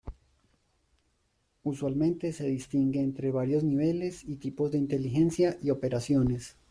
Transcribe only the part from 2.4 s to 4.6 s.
distingue entre varios niveles y